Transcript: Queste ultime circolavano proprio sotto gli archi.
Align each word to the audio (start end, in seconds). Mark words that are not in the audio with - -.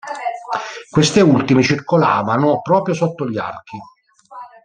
Queste 0.89 1.21
ultime 1.21 1.61
circolavano 1.61 2.61
proprio 2.63 2.95
sotto 2.95 3.29
gli 3.29 3.37
archi. 3.37 3.77